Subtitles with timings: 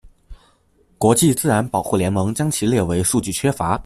[0.97, 3.79] 国际自然保护联盟将其列为数据缺乏。